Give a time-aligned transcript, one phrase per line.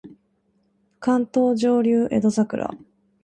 [0.99, 2.71] 関東上流江戸桜